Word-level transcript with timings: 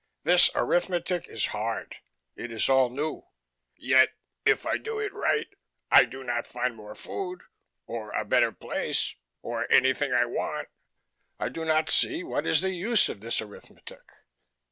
This 0.23 0.49
arithmetic 0.55 1.27
is 1.29 1.45
hard: 1.53 1.97
it 2.35 2.51
is 2.51 2.69
all 2.69 2.89
new. 2.89 3.27
Yet 3.75 4.11
if 4.47 4.65
I 4.65 4.77
do 4.79 4.97
it 4.97 5.13
right 5.13 5.45
I 5.91 6.05
do 6.05 6.23
not 6.23 6.47
find 6.47 6.75
more 6.75 6.95
food 6.95 7.43
or 7.85 8.09
a 8.11 8.25
better 8.25 8.51
place 8.51 9.13
or 9.43 9.71
any 9.71 9.93
thing 9.93 10.11
I 10.11 10.25
want. 10.25 10.69
I 11.39 11.49
do 11.49 11.65
not 11.65 11.87
see 11.91 12.23
what 12.23 12.47
is 12.47 12.61
the 12.61 12.71
use 12.71 13.09
of 13.09 13.19
this 13.21 13.41
arithmetic. 13.43 14.01